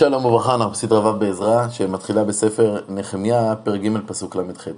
[0.00, 4.68] שלום וברכה, אנחנו בסדרה ו' בעזרה, שמתחילה בספר נחמיה, פרק ג' פסוק ל"ח.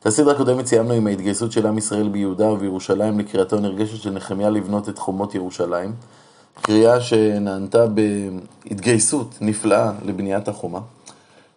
[0.00, 4.50] את הסדרה הקודמת סיימנו עם ההתגייסות של עם ישראל ביהודה ובירושלים לקריאתו הנרגשת של נחמיה
[4.50, 5.92] לבנות את חומות ירושלים.
[6.62, 10.80] קריאה שנענתה בהתגייסות נפלאה לבניית החומה.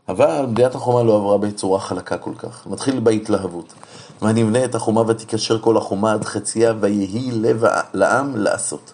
[0.09, 2.67] אבל בניית החומה לא עברה בצורה חלקה כל כך.
[2.67, 3.73] מתחיל בהתלהבות.
[4.21, 8.93] ואני אבנה את החומה ותיקשר כל החומה עד חציה ויהי לב לעם לעשות.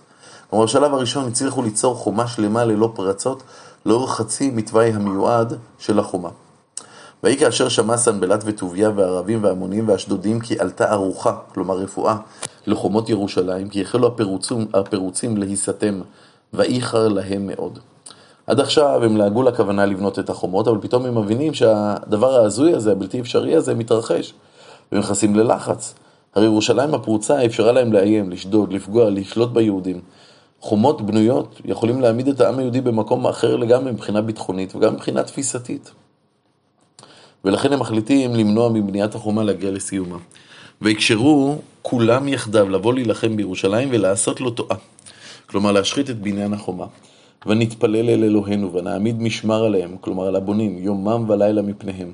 [0.50, 3.44] כלומר, בשלב הראשון הצליחו ליצור חומה שלמה ללא פרצות
[3.86, 6.30] לאורך חצי מתוואי המיועד של החומה.
[7.24, 12.18] ויהי כאשר שמע סנבלט וטוביה והערבים והמונים והאשדודים כי עלתה ארוחה, כלומר רפואה,
[12.68, 16.02] לחומות ירושלים, כי החלו הפירוצים, הפירוצים להיסתם,
[16.54, 17.80] ואיחר להם מאוד.
[18.48, 22.92] עד עכשיו הם לעגו לכוונה לבנות את החומות, אבל פתאום הם מבינים שהדבר ההזוי הזה,
[22.92, 24.34] הבלתי אפשרי הזה, מתרחש.
[24.92, 25.94] והם נכנסים ללחץ.
[26.36, 30.02] הרי ירושלים הפרוצה אפשרה להם לאיים, לשדוד, לפגוע, לשלוט ביהודים.
[30.62, 35.92] חומות בנויות יכולים להעמיד את העם היהודי במקום אחר לגמרי מבחינה ביטחונית וגם מבחינה תפיסתית.
[37.46, 40.18] ולכן הם מחליטים למנוע מבניית החומה להגיע לסיומה.
[40.82, 44.78] ויקשרו כולם יחדיו לבוא להילחם בירושלים ולעשות לו תועה.
[45.46, 46.86] כלומר להשחית את בניין החומה.
[47.46, 52.12] ונתפלל אל אלוהינו ונעמיד משמר עליהם, כלומר על הבונים, יומם ולילה מפניהם.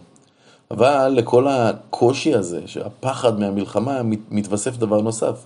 [0.72, 5.46] אבל לכל הקושי הזה, שהפחד מהמלחמה, מתווסף דבר נוסף.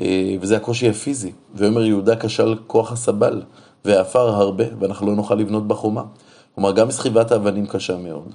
[0.00, 1.32] אה, וזה הקושי הפיזי.
[1.54, 3.42] ויאמר יהודה כשל כוח הסבל,
[3.84, 6.02] ועפר הרבה, ואנחנו לא נוכל לבנות בחומה.
[6.54, 8.34] כלומר, גם סחיבת האבנים קשה מאוד,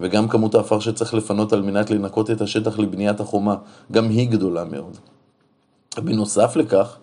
[0.00, 3.54] וגם כמות האפר שצריך לפנות על מנת לנקות את השטח לבניית החומה,
[3.92, 4.96] גם היא גדולה מאוד.
[5.98, 6.96] בנוסף לכך,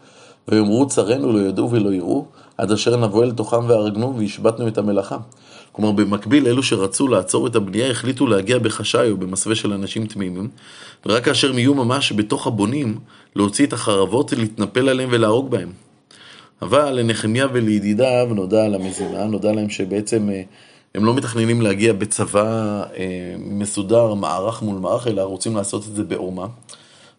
[0.48, 2.26] ויאמרו צרינו לא ידעו ולא יראו,
[2.58, 5.18] עד אשר נבוא אל תוכם והרגנו והשבתנו את המלאכה.
[5.74, 10.50] כלומר, במקביל, אלו שרצו לעצור את הבנייה החליטו להגיע בחשאי או במסווה של אנשים תמימים,
[11.06, 13.00] ורק כאשר הם יהיו ממש בתוך הבונים,
[13.36, 15.72] להוציא את החרבות, להתנפל עליהם ולהרוג בהם.
[16.62, 20.42] אבל לנחמיה ולידידיו נודע על המזימה, נודע להם שבעצם אה,
[20.96, 26.04] הם לא מתכננים להגיע בצבא אה, מסודר, מערך מול מערך, אלא רוצים לעשות את זה
[26.04, 26.46] בעורמה.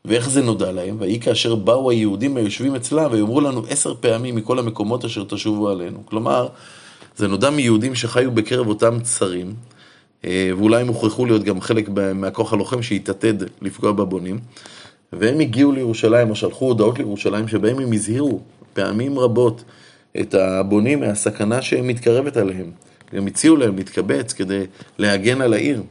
[0.05, 0.97] ואיך זה נודע להם?
[1.01, 5.99] ויהי כאשר באו היהודים היושבים אצלם ויאמרו לנו עשר פעמים מכל המקומות אשר תשובו עלינו.
[6.05, 6.49] כלומר,
[7.17, 9.55] זה נודע מיהודים שחיו בקרב אותם צרים,
[10.25, 14.39] אה, ואולי הם הוכרחו להיות גם חלק מהכוח הלוחם שהתעתד לפגוע בבונים,
[15.13, 18.41] והם הגיעו לירושלים או שלחו הודעות לירושלים שבהם הם הזהירו
[18.73, 19.65] פעמים רבות
[20.21, 22.71] את הבונים מהסכנה שמתקרבת עליהם.
[23.13, 24.65] הם הציעו להם להתקבץ כדי
[24.99, 25.83] להגן על העיר.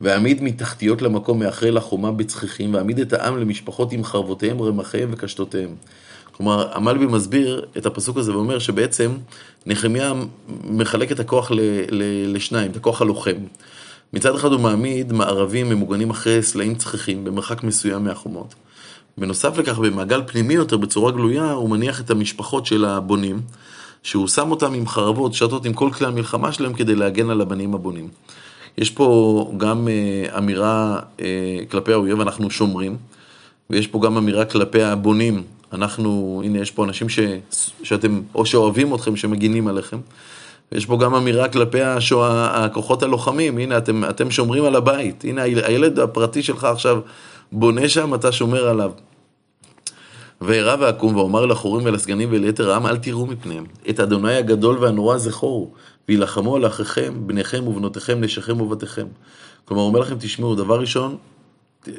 [0.00, 5.74] והעמיד מתחתיות למקום מאחרי לחומה בצחיחים, והעמיד את העם למשפחות עם חרבותיהם, רמחיהם וקשתותיהם.
[6.36, 9.12] כלומר, המלבי מסביר את הפסוק הזה ואומר שבעצם
[9.66, 10.12] נחמיה
[10.64, 11.60] מחלק את הכוח ל,
[11.90, 12.02] ל,
[12.34, 13.36] לשניים, את הכוח הלוחם.
[14.12, 18.54] מצד אחד הוא מעמיד מערבים ממוגנים אחרי סלעים צחיחים במרחק מסוים מהחומות.
[19.18, 23.40] בנוסף לכך, במעגל פנימי יותר, בצורה גלויה, הוא מניח את המשפחות של הבונים,
[24.02, 27.74] שהוא שם אותם עם חרבות, שטות עם כל כלי המלחמה שלהם כדי להגן על הבנים
[27.74, 28.08] הבונים.
[28.78, 31.26] יש פה גם אה, אמירה אה,
[31.70, 32.96] כלפי האויב, אנחנו שומרים,
[33.70, 35.42] ויש פה גם אמירה כלפי הבונים,
[35.76, 37.18] אנחנו, הנה יש פה אנשים ש,
[37.82, 39.98] שאתם, או שאוהבים אתכם, שמגינים עליכם.
[40.72, 45.42] יש פה גם אמירה כלפי השוע, הכוחות הלוחמים, הנה אתם, אתם שומרים על הבית, הנה
[45.42, 47.00] הילד הפרטי שלך עכשיו
[47.52, 48.90] בונה שם, אתה שומר עליו.
[50.40, 53.64] וארא ואקום ואומר לחורים ולסגנים וליתר העם אל תראו מפניהם.
[53.90, 55.70] את אדוני הגדול והנורא זכורו,
[56.08, 59.06] וילחמו על אחיכם, בניכם ובנותיכם, נשיכם ובתיכם.
[59.64, 61.16] כלומר, הוא אומר לכם, תשמעו, דבר ראשון,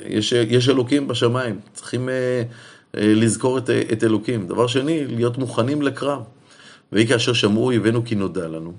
[0.05, 2.09] יש, יש אלוקים בשמיים, צריכים...
[2.09, 2.43] אה,
[2.97, 4.47] לזכור את, את אלוקים.
[4.47, 6.21] דבר שני, להיות מוכנים לקרב.
[6.91, 8.73] ויהי כאשר שמעו אויבינו כי נודע לנו,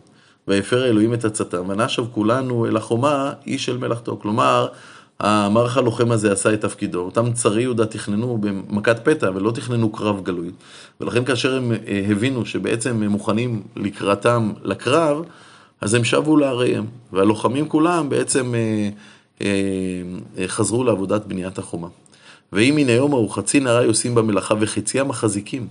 [0.49, 4.19] ויפר אלוהים את עצתם, ונשב כולנו אל החומה, איש של מלאכתו.
[4.23, 4.69] כלומר,
[5.21, 7.01] המערך הלוחם הזה עשה את תפקידו.
[7.01, 10.51] אותם צרי יהודה תכננו במכת פתע, ולא תכננו קרב גלוי.
[11.01, 15.23] ולכן כאשר הם אה, הבינו שבעצם הם מוכנים לקראתם לקרב,
[15.81, 16.87] אז הם שבו לעריהם.
[17.13, 18.55] והלוחמים כולם בעצם
[19.41, 19.47] אה,
[20.47, 21.89] חזרו לעבודת בניית החומה.
[22.53, 25.67] ואם מן היום ההוא חצי נערי עושים במלאכה וחצי המחזיקים,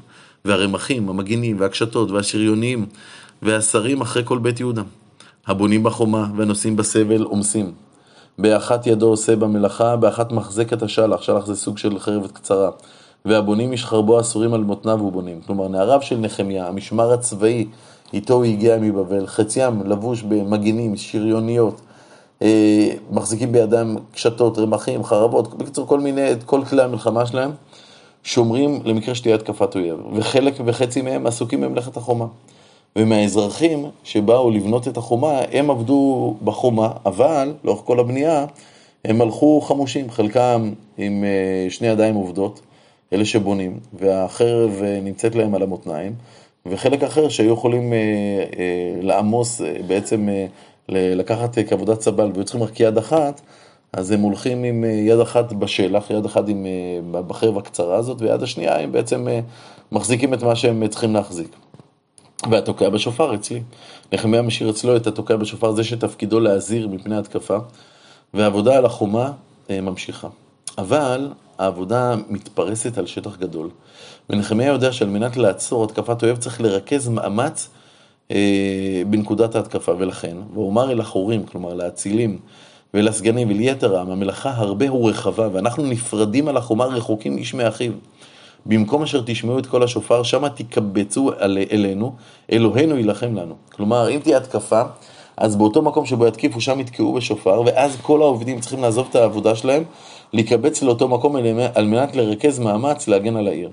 [0.46, 2.86] והרמחים, המגינים, והקשתות, והשריונים,
[3.42, 4.82] והשרים אחרי כל בית יהודה.
[5.48, 7.72] הבונים בחומה והנושאים בסבל עומסים.
[8.38, 12.70] באחת ידו עושה במלאכה, באחת מחזק את השלח, שלח זה סוג של חרבת קצרה.
[13.26, 15.42] והבונים ישחרבו אסורים על מותניו ובונים.
[15.42, 17.68] כלומר, נעריו של נחמיה, המשמר הצבאי,
[18.14, 21.82] איתו הוא הגיע מבבל, חציים לבוש במגינים, שריוניות,
[23.12, 27.52] מחזיקים בידם קשתות, רמחים, חרבות, בקיצור כל מיני, את כל כלי המלחמה שלהם,
[28.24, 32.26] שומרים למקרה שתהיה התקפת אויב, וחלק וחצי מהם עסוקים במלאכת החומה.
[32.96, 38.46] ומהאזרחים שבאו לבנות את החומה, הם עבדו בחומה, אבל לאורך כל הבנייה
[39.06, 42.62] הם הלכו חמושים, חלקם עם אה, שני ידיים עובדות,
[43.14, 46.14] אלה שבונים, והחרב אה, נמצאת להם על המותניים,
[46.66, 50.46] וחלק אחר שהיו יכולים אה, אה, לעמוס, אה, בעצם אה,
[50.90, 53.42] לקחת אה, כעבודת סבל והיו צריכים רק יד אחת,
[53.94, 56.66] אז הם הולכים עם אה, יד אחת בשלח, יד אחת עם,
[57.16, 59.28] אה, בחרב הקצרה הזאת, ויד השנייה הם בעצם
[59.92, 61.56] מחזיקים את מה שהם צריכים להחזיק.
[62.52, 63.62] והתוקע בשופר אצלי.
[64.14, 67.58] נחמיה משאיר אצלו את התוקע בשופר, זה שתפקידו להזהיר מפני התקפה,
[68.34, 69.32] והעבודה על החומה
[69.70, 70.28] ממשיכה.
[70.78, 73.70] אבל העבודה מתפרסת על שטח גדול,
[74.30, 77.70] ונחמיה יודע שעל מנת לעצור התקפת אויב צריך לרכז מאמץ
[79.10, 82.40] בנקודת ההתקפה, ולכן, ואומר אל החורים, כלומר לאצילים,
[82.94, 87.92] ולסגנים וליתר העם, המלאכה הרבה הוא רחבה, ואנחנו נפרדים על החומה רחוקים איש מאחיו.
[88.66, 92.16] במקום אשר תשמעו את כל השופר, שמה תקבצו אל, אלינו,
[92.52, 93.56] אלוהינו יילחם לנו.
[93.72, 94.82] כלומר, אם תהיה התקפה,
[95.38, 99.56] אז באותו מקום שבו יתקיפו, שם יתקעו בשופר, ואז כל העובדים צריכים לעזוב את העבודה
[99.56, 99.84] שלהם,
[100.34, 101.36] להיקבץ לאותו מקום
[101.76, 103.70] על מנת לרכז מאמץ להגן על העיר.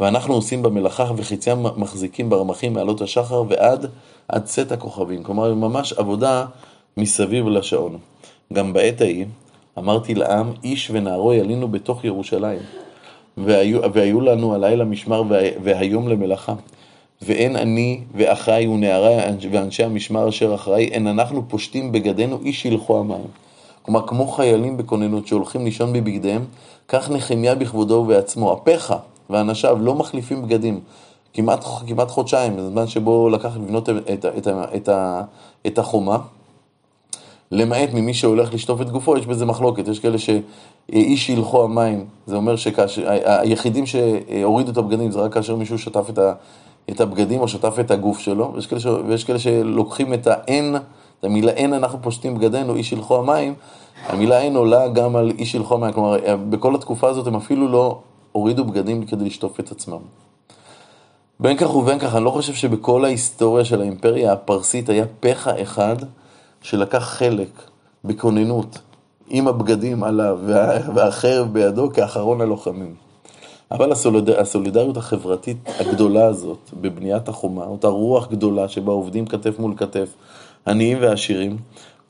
[0.00, 3.86] ואנחנו עושים במלאכה וחיציים מחזיקים ברמחים מעלות השחר ועד
[4.28, 5.22] עד צאת הכוכבים.
[5.22, 6.46] כלומר, ממש עבודה
[6.96, 7.98] מסביב לשעון.
[8.52, 9.26] גם בעת ההיא
[9.78, 12.58] אמרתי לעם, איש ונערו ילינו בתוך ירושלים,
[13.36, 15.22] והיו, והיו לנו הלילה משמר
[15.62, 16.54] והיום למלאכה.
[17.22, 23.26] ואין אני ואחיי ונעריי ואנשי המשמר אשר אחריי, אין אנחנו פושטים בגדינו איש ילכו המים.
[23.82, 26.44] כלומר, כמו חיילים בכוננות שהולכים לישון בבגדיהם,
[26.88, 28.52] כך נחמיה בכבודו ובעצמו.
[28.52, 28.94] אפיך
[29.30, 30.80] ואנשיו לא מחליפים בגדים.
[31.32, 34.88] כמעט, כמעט חודשיים, בזמן שבו לקח לבנות את, את, את, את,
[35.66, 36.18] את החומה.
[37.50, 39.88] למעט ממי שהולך לשטוף את גופו, יש בזה מחלוקת.
[39.88, 45.78] יש כאלה שאיש הילכו המים, זה אומר שהיחידים שהורידו את הבגדים זה רק כאשר מישהו
[45.78, 46.32] שטף את, ה,
[46.90, 50.76] את הבגדים או שטף את הגוף שלו, ויש כאלה, ש, ויש כאלה שלוקחים את האין,
[51.20, 53.54] את המילה אין אנחנו פושטים בגדינו, איש הילכו המים,
[54.06, 56.16] המילה אין עולה גם על איש הילכו המים, כלומר
[56.50, 57.98] בכל התקופה הזאת הם אפילו לא
[58.38, 60.00] הורידו בגדים כדי לשטוף את עצמם.
[61.40, 65.96] בין כך ובין כך, אני לא חושב שבכל ההיסטוריה של האימפריה הפרסית היה פחה אחד
[66.62, 67.48] שלקח חלק
[68.04, 68.78] בכוננות
[69.28, 70.38] עם הבגדים עליו
[70.94, 72.94] והחרב בידו כאחרון הלוחמים.
[73.70, 74.30] אבל הסוליד...
[74.30, 80.08] הסולידריות החברתית הגדולה הזאת בבניית החומה, אותה רוח גדולה שבה עובדים כתף מול כתף,
[80.66, 81.56] עניים ועשירים,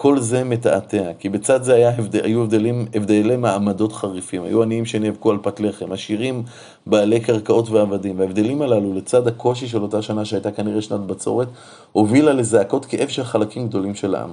[0.01, 4.87] כל זה מתעתע, כי בצד זה היה הבדל, היו הבדלים, הבדלי מעמדות חריפים, היו עניים
[4.87, 6.43] שנאבקו על פת לחם, עשירים
[6.87, 11.49] בעלי קרקעות ועבדים, וההבדלים הללו, לצד הקושי של אותה שנה שהייתה כנראה שנת בצורת,
[11.93, 14.31] הובילה לזעקות כאב של חלקים גדולים של העם.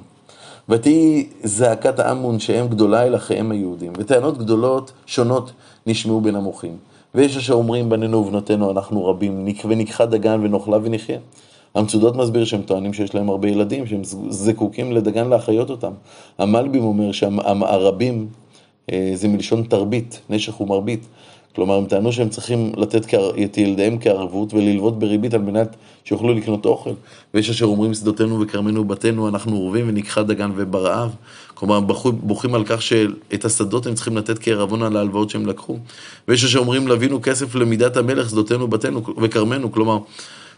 [0.69, 5.51] ותהי זעקת העם מונשיהם גדולה אל אחיהם היהודים, וטענות גדולות שונות
[5.87, 6.77] נשמעו בין המוחים.
[7.15, 11.19] ויש אשר אומרים בנינו ובנותינו אנחנו רבים, ונכחד דגן ונאכלה ונחיה.
[11.75, 15.91] המצודות מסביר שהם טוענים שיש להם הרבה ילדים, שהם זקוקים לדגן להחיות אותם.
[16.37, 18.27] המלבים אומר שהרבים
[18.91, 21.05] אה, זה מלשון תרבית, נשך ומרבית.
[21.55, 23.13] כלומר, הם טענו שהם צריכים לתת
[23.43, 26.89] את ילדיהם כערבות וללוות בריבית על מנת שיוכלו לקנות אוכל.
[27.33, 31.15] ויש אשר אומרים שדותינו וכרמנו ובתינו אנחנו אורבים ונכחד דגן וברעב.
[31.53, 31.79] כלומר,
[32.13, 35.77] בוכים על כך שאת השדות הם צריכים לתת כערבון על ההלוואות שהם לקחו.
[36.27, 39.71] ויש אשר אומרים לווינו כסף למידת המלך שדותינו ובתינו וכרמנו.
[39.71, 39.97] כלומר,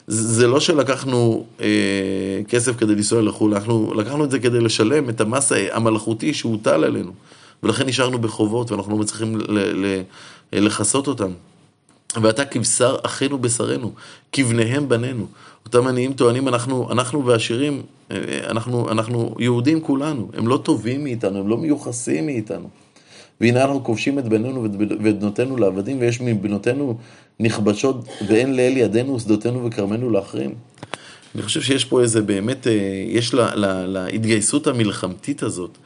[0.07, 1.67] זה לא שלקחנו אה,
[2.47, 7.11] כסף כדי לנסוע לחו"ל, אנחנו לקחנו את זה כדי לשלם את המס המלאכותי שהוטל עלינו.
[7.63, 9.37] ולכן נשארנו בחובות ואנחנו לא מצליחים
[10.53, 11.31] לכסות אותם.
[12.21, 13.93] ואתה כבשר אחינו בשרנו,
[14.31, 15.27] כבניהם בנינו.
[15.65, 18.17] אותם עניים טוענים, אנחנו, אנחנו ועשירים, אה,
[18.49, 22.69] אנחנו, אנחנו יהודים כולנו, הם לא טובים מאיתנו, הם לא מיוחסים מאיתנו.
[23.41, 24.71] והנה אנחנו כובשים את בנינו ואת
[25.19, 26.97] בנותינו לעבדים, ויש מבנותינו
[27.39, 30.55] נכבשות, ואין לאל ידינו שדותינו וכרמנו לאחרים.
[31.35, 32.71] אני חושב שיש פה איזה באמת, אה,
[33.07, 35.77] יש לה, לה, להתגייסות המלחמתית הזאת,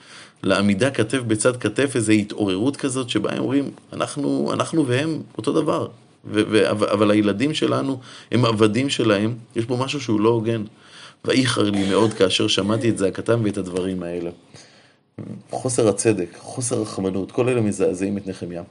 [0.44, 5.88] לעמידה כתף בצד כתף, איזו התעוררות כזאת, שבה הם אומרים, אנחנו, אנחנו והם אותו דבר.
[6.26, 8.00] ו- ו- אבל הילדים שלנו
[8.32, 10.64] הם עבדים שלהם, יש פה משהו שהוא לא הוגן.
[11.26, 14.30] ואיחר לי מאוד כאשר שמעתי את זעקתם ואת הדברים האלה.
[15.50, 18.64] חוסר הצדק, חוסר רחמנות, כל אלה מזעזעים את נחמיה.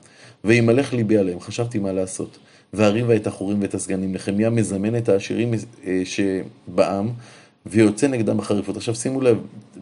[0.44, 2.38] וימלך ליבי עליהם, חשבתי מה לעשות.
[2.72, 4.12] והריבה את החורים ואת הסגנים.
[4.12, 5.54] נחמיה מזמן את העשירים
[5.86, 7.08] אה, שבעם
[7.66, 8.76] ויוצא נגדם בחריפות.
[8.76, 9.38] עכשיו שימו לב,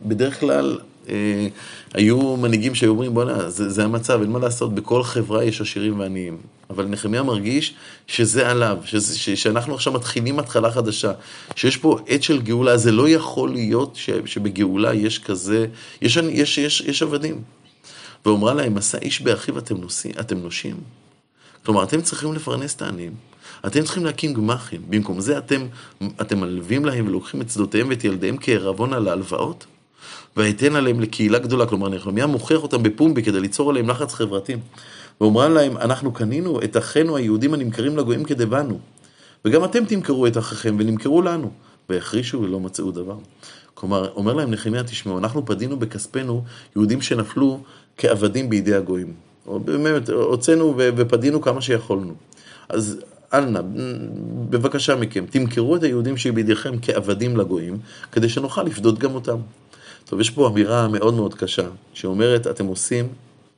[0.07, 0.79] בדרך כלל
[1.09, 1.49] אה,
[1.95, 5.99] היו מנהיגים שהיו אומרים, בוא'נה, זה, זה המצב, אין מה לעשות, בכל חברה יש עשירים
[5.99, 6.37] ועניים.
[6.71, 7.75] אבל נחמיה מרגיש
[8.07, 11.13] שזה עליו, שזה, ש, שאנחנו עכשיו מתחילים התחלה חדשה,
[11.57, 15.67] שיש פה עת של גאולה, זה לא יכול להיות ש, שבגאולה יש כזה,
[16.03, 17.43] יש, יש, יש, יש עבדים.
[18.27, 20.77] ואומרה להם, עשה איש באחיו אתם, נוסעים, אתם נושים.
[21.65, 23.15] כלומר, אתם צריכים לפרנס את העניים.
[23.67, 24.83] אתם צריכים להקים גמ"חים.
[24.89, 25.67] במקום זה אתם,
[26.21, 29.67] אתם מלווים להם ולוקחים את שדותיהם ואת ילדיהם כערבון על ההלוואות?
[30.37, 34.57] ואתן עליהם לקהילה גדולה, כלומר נחמיה מוכיח אותם בפומבי כדי ליצור עליהם לחץ חברתי.
[35.21, 38.79] ואומרה להם, אנחנו קנינו את אחינו היהודים הנמכרים לגויים כדבנו.
[39.45, 41.51] וגם אתם תמכרו את אחיכם ונמכרו לנו.
[41.89, 43.17] והחרישו ולא מצאו דבר.
[43.75, 46.45] כלומר, אומר להם נחמיה, תשמעו, אנחנו פדינו בכספנו
[46.77, 47.61] יהודים שנפלו
[47.97, 49.28] כעבדים בידי הגויים.
[49.65, 52.15] באמת, הוצאנו ופדינו כמה שיכולנו.
[52.69, 53.01] אז
[53.33, 53.61] אנא,
[54.51, 57.79] בבקשה מכם, תמכרו את היהודים שבידיכם כעבדים לגויים,
[58.13, 59.37] כדי שנוכל לפדות גם אותם.
[60.05, 63.09] טוב, יש פה אמירה מאוד מאוד קשה, שאומרת, אתם עושים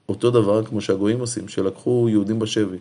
[0.08, 2.78] אותו דבר כמו שהגויים עושים, שלקחו יהודים בשבי.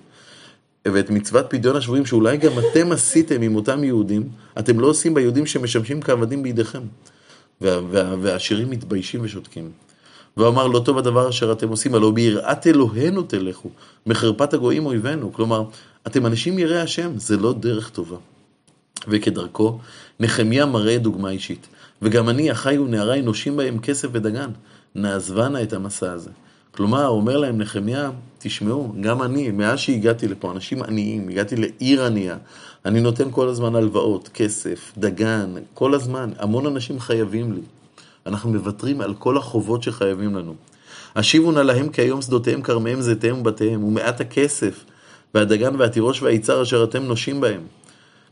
[0.85, 5.45] ואת מצוות פדיון השבויים, שאולי גם אתם עשיתם עם אותם יהודים, אתם לא עושים ביהודים
[5.45, 6.81] שמשמשים כעבדים בידיכם.
[7.61, 9.71] וה, וה, והעשירים מתביישים ושותקים.
[10.37, 13.69] והוא אמר, לא טוב הדבר אשר אתם עושים, הלא ביראת אלוהינו תלכו,
[14.05, 15.33] מחרפת הגויים אויבינו.
[15.33, 15.63] כלומר,
[16.07, 18.17] אתם אנשים יראי השם, זה לא דרך טובה.
[19.07, 19.79] וכדרכו,
[20.19, 21.67] נחמיה מראה דוגמה אישית.
[22.01, 24.49] וגם אני, אחי ונעריי, נושים בהם כסף ודגן.
[24.95, 26.29] נעזבה נא את המסע הזה.
[26.71, 32.37] כלומר, אומר להם נחמיה, תשמעו, גם אני, מאז שהגעתי לפה, אנשים עניים, הגעתי לעיר ענייה,
[32.85, 37.61] אני נותן כל הזמן הלוואות, כסף, דגן, כל הזמן, המון אנשים חייבים לי.
[38.25, 40.55] אנחנו מוותרים על כל החובות שחייבים לנו.
[41.15, 44.83] השיבו נא להם כי היום שדותיהם, כרמיהם, זיתיהם ובתיהם, ומעט הכסף,
[45.33, 47.61] והדגן והתירוש והיצר אשר אתם נושים בהם.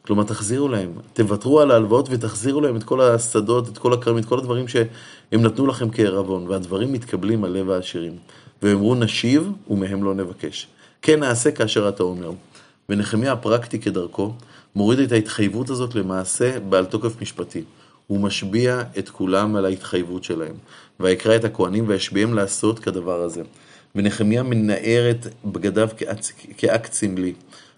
[0.02, 4.30] כלומר, תחזירו להם, תוותרו על ההלוואות ותחזירו להם את כל השדות, את כל הכרמים, את
[4.30, 4.88] כל הדברים שהם
[5.32, 8.16] נתנו לכם כערבון, והדברים מתקבלים על לב העשירים.
[8.62, 10.68] ואמרו נשיב ומהם לא נבקש.
[11.02, 12.32] כן נעשה כאשר אתה אומר.
[12.90, 14.34] ונחמיה הפרקטי כדרכו,
[14.76, 17.64] מוריד את ההתחייבות הזאת למעשה בעל תוקף משפטי.
[18.08, 20.56] הוא משביע את כולם על ההתחייבות שלהם.
[21.00, 23.42] ויקרא את הכהנים וישביעם לעשות כדבר הזה.
[23.96, 25.90] ונחמיה מנער את בגדיו
[26.58, 27.34] כאקט סמלי.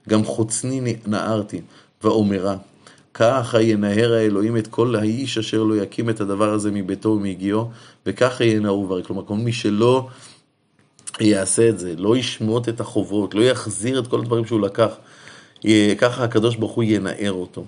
[0.10, 1.62] גם חוצני נערתי,
[2.04, 2.56] ואומרה,
[3.14, 7.72] ככה ינער האלוהים את כל האיש אשר לא יקים את הדבר הזה מביתו ומהגיעו,
[8.06, 9.04] וככה ינערו דברים.
[9.04, 10.08] כלומר, כל מי שלא
[11.20, 14.90] יעשה את זה, לא ישמוט את החובות, לא יחזיר את כל הדברים שהוא לקח,
[15.98, 17.66] ככה הקדוש ברוך הוא ינער אותו.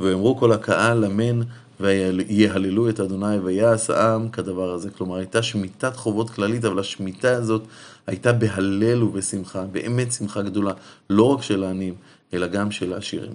[0.00, 1.40] ויאמרו כל הקהל אמן
[1.80, 4.90] ויהללו את אדוני ויעש העם כדבר הזה.
[4.90, 7.62] כלומר, הייתה שמיטת חובות כללית, אבל השמיטה הזאת
[8.06, 10.72] הייתה בהלל ובשמחה, באמת שמחה גדולה,
[11.10, 11.94] לא רק של העניים,
[12.34, 13.34] אלא גם של העשירים.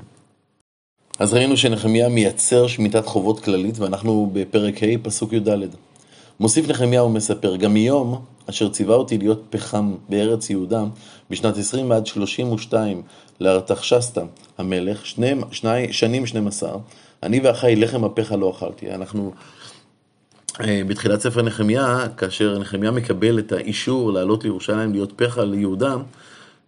[1.19, 5.49] אז ראינו שנחמיה מייצר שמיטת חובות כללית, ואנחנו בפרק ה', פסוק י"ד.
[6.39, 10.83] מוסיף נחמיה ומספר, גם מיום אשר ציווה אותי להיות פחם בארץ יהודה,
[11.29, 13.01] בשנת 20 עד 32
[13.39, 14.21] לארתחשסתא
[14.57, 16.71] המלך, שני, שני, שנים 12,
[17.23, 18.91] אני ואחיי לחם הפחה לא אכלתי.
[18.91, 19.33] אנחנו
[20.61, 25.95] אה, בתחילת ספר נחמיה, כאשר נחמיה מקבל את האישור לעלות לירושלים, להיות פחה ליהודה,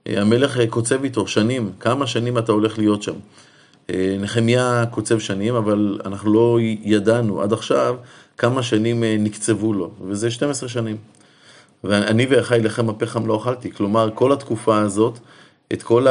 [0.07, 3.15] אה, המלך אה, קוצב איתו שנים, כמה שנים אתה הולך להיות שם.
[4.19, 7.95] נחמיה קוצב שנים, אבל אנחנו לא ידענו עד עכשיו
[8.37, 10.97] כמה שנים נקצבו לו, וזה 12 שנים.
[11.83, 13.71] ואני ואחיי לחם הפחם לא אכלתי.
[13.71, 15.19] כלומר, כל התקופה הזאת,
[15.73, 16.07] את כל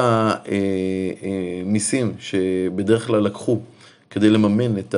[1.62, 3.60] המיסים שבדרך כלל לקחו
[4.10, 4.94] כדי לממן את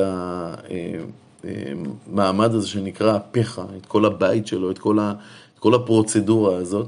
[1.44, 5.12] המעמד הזה שנקרא פחה, את כל הבית שלו, את כל, ה,
[5.54, 6.86] את כל הפרוצדורה הזאת,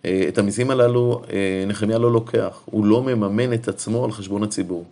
[0.00, 1.22] את המיסים הללו
[1.66, 4.84] נחמיה לא לוקח, הוא לא מממן את עצמו על חשבון הציבור.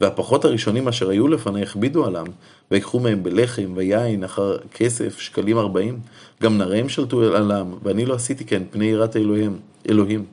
[0.00, 2.26] והפחות הראשונים אשר היו לפני הכבידו עליהם,
[2.70, 5.98] ויקחו מהם בלחם ויין אחר כסף, שקלים ארבעים.
[6.42, 9.58] גם נעריהם שלטו עליהם, ואני לא עשיתי כן, פני יראת אלוהים.
[9.88, 10.24] אלוהים.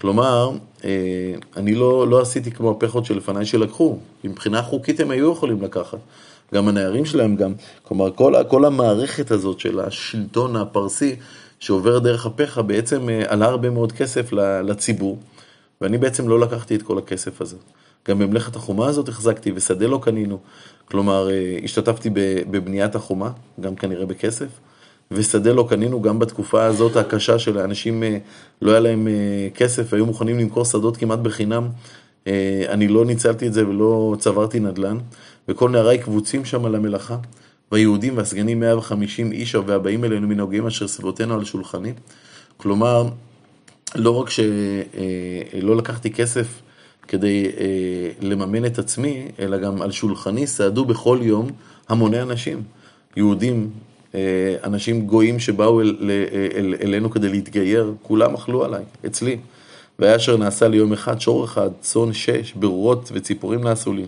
[0.00, 0.50] כלומר,
[0.84, 0.90] אה,
[1.56, 5.98] אני לא, לא עשיתי כמו הפחות שלפניי שלקחו, מבחינה חוקית הם היו יכולים לקחת.
[6.54, 7.52] גם הנערים שלהם גם,
[7.82, 11.16] כלומר כל, כל המערכת הזאת של השלטון הפרסי
[11.60, 14.32] שעובר דרך הפחה בעצם אה, עלה הרבה מאוד כסף
[14.64, 15.18] לציבור,
[15.80, 17.56] ואני בעצם לא לקחתי את כל הכסף הזה.
[18.08, 20.38] גם במלאכת החומה הזאת החזקתי ושדה לא קנינו.
[20.84, 22.10] כלומר, אה, השתתפתי
[22.50, 23.30] בבניית החומה,
[23.60, 24.48] גם כנראה בכסף,
[25.12, 28.18] ושדה לא קנינו גם בתקופה הזאת הקשה של האנשים, אה,
[28.62, 31.68] לא היה להם אה, כסף, והיו מוכנים למכור שדות כמעט בחינם.
[32.68, 34.98] אני לא ניצלתי את זה ולא צברתי נדל"ן,
[35.48, 37.16] וכל נעריי קבוצים שם על המלאכה.
[37.72, 41.92] והיהודים והסגנים 150 איש והבאים אלינו מן ההוגים אשר סביבותינו על שולחני.
[42.56, 43.08] כלומר,
[43.94, 46.46] לא רק שלא לקחתי כסף
[47.08, 51.50] כדי אה, לממן את עצמי, אלא גם על שולחני סעדו בכל יום
[51.88, 52.62] המוני אנשים,
[53.16, 53.89] יהודים, אה,
[54.64, 56.10] אנשים גויים שבאו אל, אל,
[56.54, 59.36] אל, אלינו כדי להתגייר, כולם אכלו עליי, אצלי.
[59.98, 64.06] והיה אשר נעשה לי יום אחד שור אחד, צאן שש, ברורות וציפורים נעשו לי.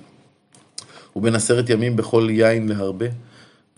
[1.16, 3.06] ובין עשרת ימים בכל יין להרבה,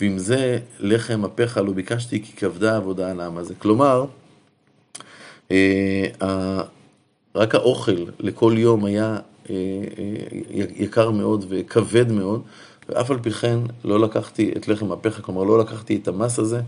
[0.01, 3.55] ועם זה לחם הפך לא ביקשתי כי כבדה עבודה על העם הזה.
[3.59, 4.05] כלומר,
[5.51, 6.63] אה,
[7.35, 9.19] רק האוכל לכל יום היה
[9.51, 9.55] אה,
[9.99, 12.43] אה, יקר מאוד וכבד מאוד,
[12.89, 16.61] ואף על פי כן לא לקחתי את לחם הפחה, כלומר לא לקחתי את המס הזה,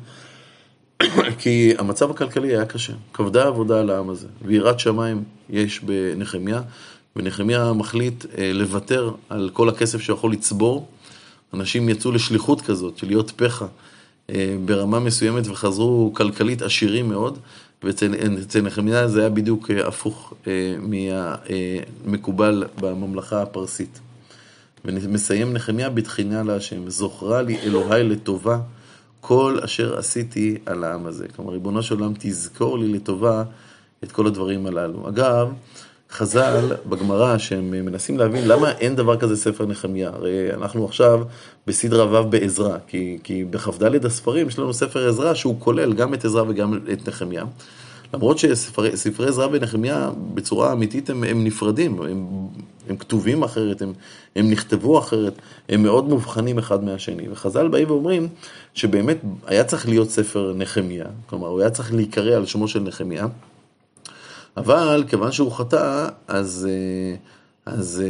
[1.39, 2.93] כי המצב הכלכלי היה קשה.
[3.13, 6.63] כבדה עבודה על העם הזה, ויראת שמיים יש בנחמיה,
[7.17, 10.89] ונחמיה מחליט לוותר על כל הכסף שיכול לצבור.
[11.55, 13.67] אנשים יצאו לשליחות כזאת, של להיות פחה
[14.65, 17.39] ברמה מסוימת וחזרו כלכלית עשירים מאוד,
[17.83, 20.35] ואצל נחמיה זה היה בדיוק הפוך
[20.79, 24.01] מהמקובל בממלכה הפרסית.
[24.85, 28.59] ומסיים נחמיה בתחינה להשם, זוכרה לי אלוהי לטובה
[29.21, 31.27] כל אשר עשיתי על העם הזה.
[31.37, 33.45] כלומר, ריבונו של עולם, תזכור לי לטובה
[34.05, 35.09] את כל הדברים הללו.
[35.09, 35.53] אגב,
[36.11, 40.09] חז"ל בגמרא, שהם מנסים להבין למה אין דבר כזה ספר נחמיה.
[40.09, 41.23] הרי אנחנו עכשיו
[41.67, 46.25] בסדרה ו' בעזרא, כי, כי בכ"ד הספרים יש לנו ספר עזרא שהוא כולל גם את
[46.25, 47.45] עזרא וגם את נחמיה.
[48.15, 52.27] למרות שספרי עזרא ונחמיה בצורה אמיתית הם, הם נפרדים, הם,
[52.89, 53.93] הם כתובים אחרת, הם,
[54.37, 55.35] הם נכתבו אחרת,
[55.69, 57.29] הם מאוד מובחנים אחד מהשני.
[57.29, 58.29] וחז"ל באים ואומרים
[58.75, 63.27] שבאמת היה צריך להיות ספר נחמיה, כלומר הוא היה צריך להיקרא על שמו של נחמיה,
[64.57, 66.69] אבל כיוון שהוא חטא, אז,
[67.67, 68.03] אז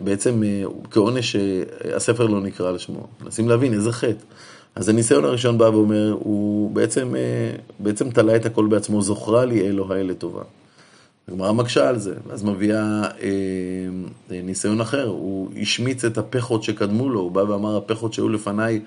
[0.00, 0.42] בעצם
[0.90, 1.36] כעונש
[1.96, 3.06] הספר לא נקרא על שמו.
[3.20, 4.24] מנסים להבין איזה חטא.
[4.74, 7.14] אז הניסיון הראשון בא ואומר, הוא בעצם,
[7.78, 10.42] בעצם תלה את הכל בעצמו, זוכרה לי אלוהי לטובה.
[11.28, 17.20] הגמרא מקשה על זה, אז מביאה אה, ניסיון אחר, הוא השמיץ את הפחות שקדמו לו,
[17.20, 18.80] הוא בא ואמר, הפחות שהיו לפניי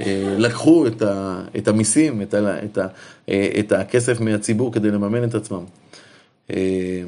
[0.00, 2.86] אה, לקחו את, ה, את המיסים, את, ה, את, ה,
[3.28, 5.64] אה, את הכסף מהציבור כדי לממן את עצמם.
[6.50, 7.02] אה,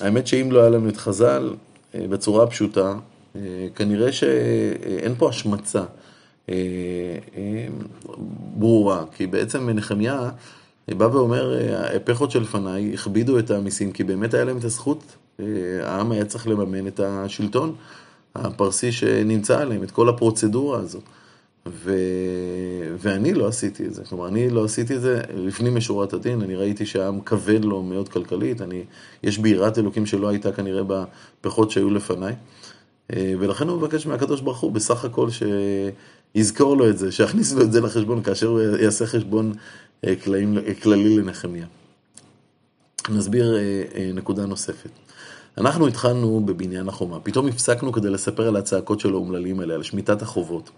[0.00, 1.54] האמת שאם לא היה לנו את חז"ל,
[1.94, 2.94] אה, בצורה פשוטה,
[3.36, 3.40] אה,
[3.74, 5.82] כנראה שאין פה השמצה.
[6.48, 6.54] אה,
[7.36, 7.66] אה,
[8.56, 10.30] ברורה, כי בעצם נחמיה
[10.88, 11.58] בא ואומר,
[11.96, 15.16] הפכות שלפניי הכבידו את המיסים, כי באמת היה להם את הזכות,
[15.82, 17.74] העם היה צריך לממן את השלטון
[18.34, 21.02] הפרסי שנמצא עליהם, את כל הפרוצדורה הזאת.
[21.66, 21.94] ו...
[22.98, 26.56] ואני לא עשיתי את זה, כלומר, אני לא עשיתי את זה לפנים משורת הדין, אני
[26.56, 28.84] ראיתי שהעם כבד לו מאוד כלכלית, אני...
[29.22, 30.82] יש בי אלוקים שלא הייתה כנראה
[31.40, 32.34] בפחות שהיו לפניי,
[33.12, 35.42] ולכן הוא מבקש מהקדוש ברוך הוא בסך הכל ש...
[36.34, 39.52] יזכור לו את זה, שיכניס לו את זה לחשבון כאשר הוא יעשה חשבון
[40.04, 40.14] אה,
[40.82, 41.66] כללי לנחמיה.
[43.08, 44.90] נסביר אה, אה, נקודה נוספת.
[45.58, 50.22] אנחנו התחלנו בבניין החומה, פתאום הפסקנו כדי לספר על הצעקות של האומללים האלה, על שמיטת
[50.22, 50.70] החובות.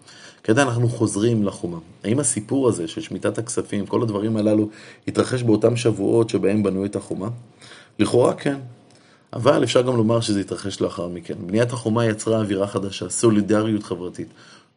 [0.44, 1.78] כדי אנחנו חוזרים לחומה.
[2.04, 4.68] האם הסיפור הזה של שמיטת הכספים, כל הדברים הללו,
[5.08, 7.28] התרחש באותם שבועות שבהם בנו את החומה?
[7.98, 8.56] לכאורה כן.
[9.32, 11.34] אבל אפשר גם לומר שזה התרחש לאחר מכן.
[11.46, 14.28] בניית החומה יצרה אווירה חדשה, סולידריות חברתית.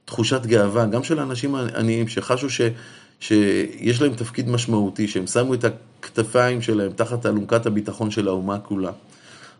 [0.08, 2.62] תחושת גאווה, גם של האנשים העניים שחשו ש,
[3.20, 8.91] שיש להם תפקיד משמעותי, שהם שמו את הכתפיים שלהם תחת אלונקת הביטחון של האומה כולה.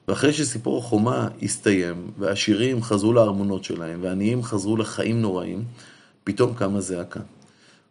[0.08, 5.64] ואחרי שסיפור החומה הסתיים, והעשירים חזרו לארמונות שלהם, והעניים חזרו לחיים נוראים,
[6.24, 7.20] פתאום קמה זעקה.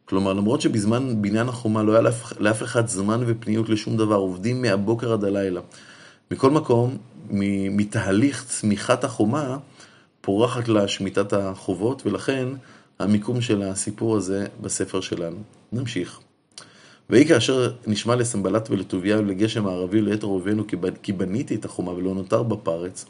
[0.04, 4.62] כלומר, למרות שבזמן בניין החומה לא היה לאף, לאף אחד זמן ופניות לשום דבר, עובדים
[4.62, 5.60] מהבוקר עד הלילה.
[6.30, 6.96] מכל מקום,
[7.70, 9.56] מתהליך צמיחת החומה,
[10.26, 12.48] פורחת לה שמיטת החובות, ולכן
[12.98, 15.36] המיקום של הסיפור הזה בספר שלנו.
[15.72, 16.20] נמשיך.
[17.10, 20.64] ויהי כאשר נשמע לסמבלת ולטוביה ולגשם הערבי לעת רובנו
[21.02, 23.04] כי בניתי את החומה ולא נותר בפרץ,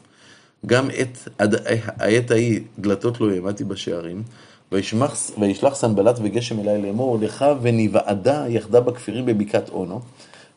[0.65, 4.23] גם עת, עד העת ההיא דלתות לא העמדתי בשערים,
[4.71, 10.01] וישלח סנבלת וגשם אליי לאמור, לך ונבעדה יחדה בכפירים בבקעת אונו,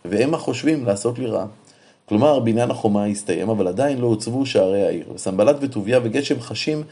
[0.04, 1.46] והם החושבים לעשות לי רע.
[2.10, 5.04] כלומר, בניין החומה הסתיים, אבל עדיין לא הוצבו שערי העיר.
[5.14, 6.82] וסנבלת וטוביה וגשם חשים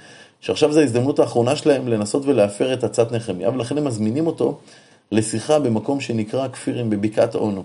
[0.41, 4.59] שעכשיו זו ההזדמנות האחרונה שלהם לנסות ולהפר את עצת נחמיה, ולכן הם מזמינים אותו
[5.13, 7.63] לשיחה במקום שנקרא כפירים בבקעת אונו.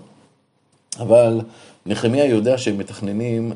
[1.00, 1.40] אבל
[1.86, 3.52] נחמיה יודע שהם מתכננים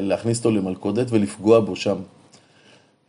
[0.00, 1.96] להכניס אותו למלכודת ולפגוע בו שם.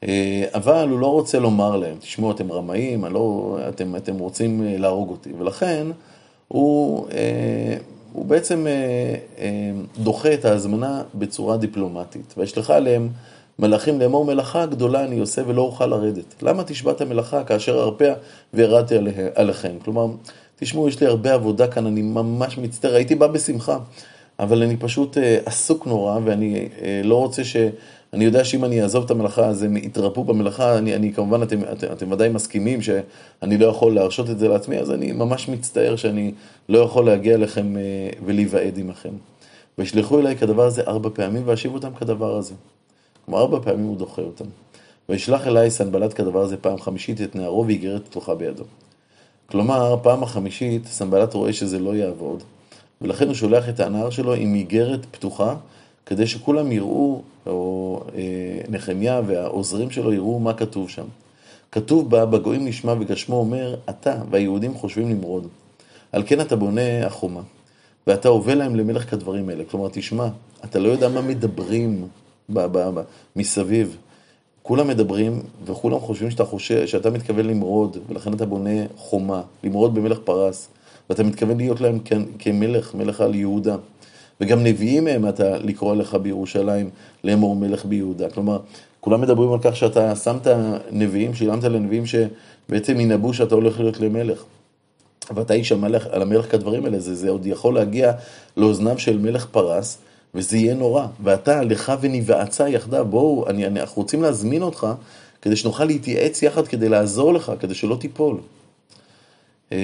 [0.04, 4.78] אה, אבל הוא לא רוצה לומר להם, תשמעו, אתם רמאים, לא, אתם, אתם רוצים אה,
[4.78, 5.30] להרוג אותי.
[5.40, 5.88] ולכן
[6.48, 7.78] הוא אה,
[8.14, 12.34] הוא בעצם אה, אה, דוחה את ההזמנה בצורה דיפלומטית.
[12.38, 13.10] וישלחה עליהם
[13.60, 16.36] מלאכים לאמור מלאכה גדולה אני עושה ולא אוכל לרדת.
[16.42, 18.14] למה תשבעת מלאכה כאשר ארפא
[18.54, 18.96] וירדתי
[19.36, 19.72] עליכם?
[19.84, 20.08] כלומר,
[20.56, 23.78] תשמעו, יש לי הרבה עבודה כאן, אני ממש מצטער, הייתי בא בשמחה,
[24.40, 26.70] אבל אני פשוט אה, עסוק נורא ואני
[27.04, 27.56] לא רוצה ש...
[28.14, 31.60] אני יודע שאם אני אעזוב את המלאכה, אז הם יתרפאו במלאכה, אני, אני כמובן, אתם,
[31.72, 35.96] אתם, אתם ודאי מסכימים שאני לא יכול להרשות את זה לעצמי, אז אני ממש מצטער
[35.96, 36.32] שאני
[36.70, 37.82] לא יכול להגיע אליכם אה,
[38.26, 39.14] ולהיוועד עמכם.
[39.78, 42.54] וישלחו אליי כדבר הזה ארבע פעמים, ואשיב אותם כדבר הזה.
[43.26, 44.46] כלומר, ארבע פעמים הוא דוחה אותם.
[45.10, 48.64] וישלח אליי סנבלת כדבר הזה פעם חמישית את נערו ואיגרת פתוחה בידו.
[49.46, 52.44] כלומר, פעם החמישית סנבלת רואה שזה לא יעבוד,
[53.02, 55.56] ולכן הוא שולח את הנער שלו עם איגרת פתוחה,
[56.06, 58.22] כדי שכולם יראו, או אה,
[58.70, 61.06] נחמיה והעוזרים שלו יראו מה כתוב שם.
[61.72, 65.48] כתוב בה, בגויים נשמע וגשמו אומר, אתה והיהודים חושבים למרוד.
[66.12, 67.42] על כן אתה בונה החומה.
[68.08, 69.64] ואתה הובא להם למלך כדברים האלה.
[69.64, 70.28] כלומר, תשמע,
[70.64, 72.08] אתה לא יודע מה מדברים
[72.50, 73.04] ב- ב- ב-
[73.36, 73.98] מסביב.
[74.62, 80.20] כולם מדברים, וכולם חושבים שאתה חושב, שאתה מתכוון למרוד, ולכן אתה בונה חומה, למרוד במלך
[80.24, 80.68] פרס,
[81.10, 82.00] ואתה מתכוון להיות להם
[82.40, 83.76] כמלך, מלך על יהודה.
[84.44, 86.90] וגם נביאים מהם אתה לקרוא לך בירושלים
[87.24, 88.30] לאמור מלך ביהודה.
[88.30, 88.60] כלומר,
[89.00, 90.48] כולם מדברים על כך שאתה שמת
[90.92, 94.44] נביאים, שילמת לנביאים שבעצם ינבאו שאתה הולך להיות למלך.
[95.36, 98.12] ואתה איש המלך, על המלך כדברים האלה, זה, זה עוד יכול להגיע
[98.58, 99.98] לאוזניו של מלך פרס,
[100.36, 101.06] וזה יהיה נורא.
[101.24, 104.88] ואתה, לך ונבעצה יחדיו, בואו, אני, אני, אנחנו רוצים להזמין אותך,
[105.42, 108.38] כדי שנוכל להתייעץ יחד, כדי לעזור לך, כדי שלא תיפול.
[109.72, 109.78] אה,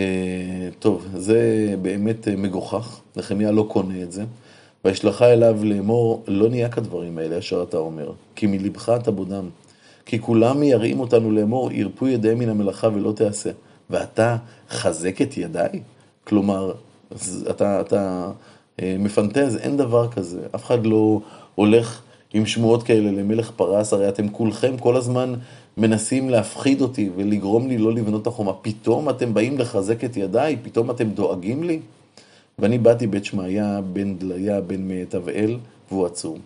[0.79, 4.23] טוב, זה באמת מגוחך, נחמיה לא קונה את זה.
[4.85, 9.49] וישלחה אליו לאמור, לא נהיה כדברים האלה אשר אתה אומר, כי מלבך אתה בודם.
[10.05, 13.49] כי כולם מייראים אותנו לאמור, ירפו ידיהם מן המלאכה ולא תעשה.
[13.89, 14.37] ואתה
[14.69, 15.81] חזק את ידיי?
[16.27, 16.73] כלומר,
[17.49, 18.31] אתה, אתה
[18.81, 20.41] אה, מפנטז, אין דבר כזה.
[20.55, 21.19] אף אחד לא
[21.55, 22.01] הולך
[22.33, 25.33] עם שמועות כאלה למלך פרס, הרי אתם כולכם כל הזמן
[25.77, 28.53] מנסים להפחיד אותי ולגרום לי לא לבנות את החומה.
[28.53, 30.57] פתאום אתם באים לחזק את ידיי?
[30.63, 31.79] פתאום אתם דואגים לי?
[32.59, 35.57] ואני באתי בית שמעיה, בן דליה, בן תבעל,
[35.91, 36.37] והוא עצור.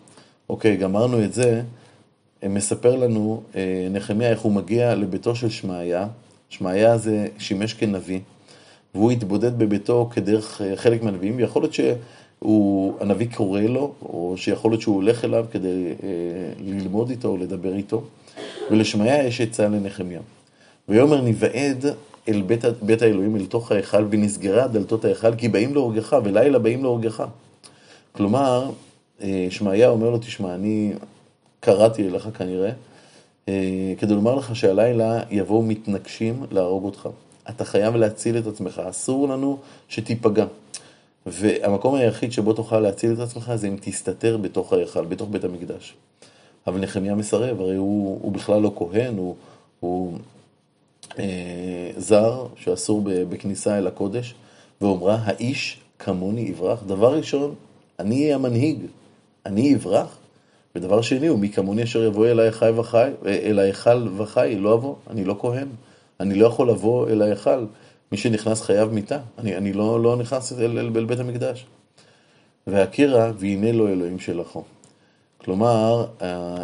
[0.49, 1.61] אוקיי, גמרנו את זה.
[2.49, 6.07] מספר לנו אה, נחמיה איך הוא מגיע לביתו של שמעיה.
[6.49, 8.19] שמעיה הזה שימש כנביא,
[8.95, 14.81] והוא התבודד בביתו כדרך אה, חלק מהנביאים, ויכול להיות שהנביא קורא לו, או שיכול להיות
[14.81, 16.07] שהוא הולך אליו כדי אה,
[16.59, 18.03] ללמוד איתו או לדבר איתו.
[18.71, 20.19] ולשמעיה יש עצה לנחמיה.
[20.89, 21.85] ויאמר ניוועד
[22.29, 26.83] אל בית, בית האלוהים, אל תוך ההיכל, ונסגרה דלתות ההיכל, כי באים להורגך, ולילה באים
[26.83, 27.23] להורגך.
[28.11, 28.69] כלומר,
[29.21, 30.93] אה, שמעיה אומר לו, תשמע, אני
[31.59, 32.71] קראתי אליך כנראה,
[33.49, 37.09] אה, כדי לומר לך שהלילה יבואו מתנגשים להרוג אותך.
[37.49, 39.57] אתה חייב להציל את עצמך, אסור לנו
[39.89, 40.45] שתיפגע.
[41.25, 45.93] והמקום היחיד שבו תוכל להציל את עצמך זה אם תסתתר בתוך ההיכל, בתוך בית המקדש.
[46.67, 49.35] אבל נחמיה מסרב, הרי הוא, הוא בכלל לא כהן, הוא,
[49.79, 50.13] הוא
[51.97, 54.35] זר שאסור בכניסה אל הקודש,
[54.81, 56.83] ואומרה, האיש כמוני יברח.
[56.87, 57.55] דבר ראשון,
[57.99, 58.77] אני אהיה המנהיג,
[59.45, 60.17] אני אברח.
[60.75, 64.95] ודבר שני, הוא מי כמוני אשר יבוא אל ההיכל וחי, אל ההיכל וחי, לא אבוא,
[65.09, 65.67] אני לא כהן.
[66.19, 67.65] אני לא יכול לבוא אל ההיכל.
[68.11, 71.65] מי שנכנס חייב מיתה, אני, אני לא, לא נכנס אל, אל, אל בית המקדש.
[72.67, 74.63] והכירה, והנה לו אלוהים שלחו.
[75.37, 76.05] כלומר,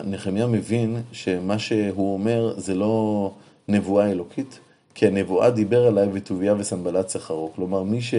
[0.06, 3.32] נחמיה מבין שמה שהוא אומר זה לא
[3.70, 4.60] נבואה אלוקית,
[4.96, 7.52] כי הנבואה דיבר עליי וטוביה וסנבלת שכרו.
[7.56, 8.14] כלומר, מי, ש,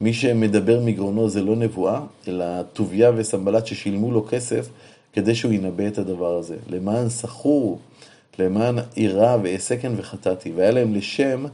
[0.00, 4.68] מי שמדבר מגרונו זה לא נבואה, אלא טוביה וסנבלת ששילמו לו כסף
[5.12, 6.56] כדי שהוא ינבא את הדבר הזה.
[6.70, 7.78] למען שכור,
[8.38, 11.44] למען עירה ואעסקן וחטאתי, והיה להם לשם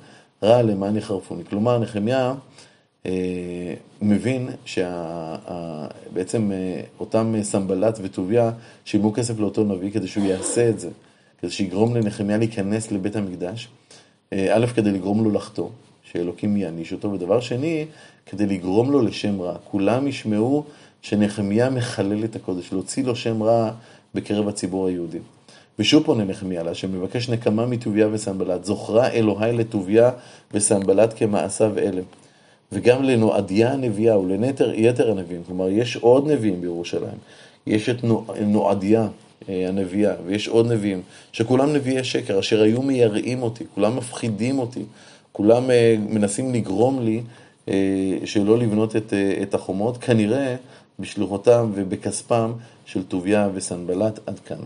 [0.42, 1.44] רע למען יחרפוני.
[1.44, 2.34] כלומר, נחמיה
[3.06, 8.50] אה, מבין שבעצם אה, אותם סנבלת וטוביה
[8.84, 10.88] שילמו כסף לאותו נביא כדי שהוא יעשה את זה,
[11.44, 13.68] כדי שיגרום לנחמיה להיכנס לבית המקדש,
[14.32, 15.68] אה, א', כדי לגרום לו לחטוא,
[16.02, 17.86] שאלוקים יעניש אותו, ודבר שני,
[18.26, 19.56] כדי לגרום לו לשם רע.
[19.70, 20.64] כולם ישמעו
[21.02, 23.70] שנחמיה מחלל את הקודש, להוציא לו שם רע
[24.14, 25.18] בקרב הציבור היהודי.
[25.78, 30.10] ושוב פונה נחמיה לה, שמבקש נקמה מטוביה וסנבלת, זוכרה אלוהי לטוביה
[30.54, 32.02] וסנבלת כמעשיו אלה.
[32.72, 37.18] וגם לנועדיה הנביאה ולנתר הנביאים, כלומר יש עוד נביאים בירושלים,
[37.66, 38.04] יש את
[38.40, 39.08] נועדיה
[39.48, 41.02] הנביאה, ויש עוד נביאים,
[41.32, 44.82] שכולם נביאי שקר, אשר היו מייראים אותי, כולם מפחידים אותי,
[45.32, 47.22] כולם אה, מנסים לגרום לי
[47.68, 47.74] אה,
[48.24, 50.56] שלא לבנות את, את החומות, כנראה
[50.98, 52.52] בשלוחותם ובכספם
[52.86, 54.58] של טוביה וסנבלת עד כאן.